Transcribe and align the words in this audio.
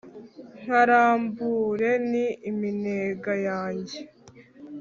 nkarambure 0.61 1.89
ni 2.09 2.25
iminega 2.49 3.33
yanjye 3.47 3.97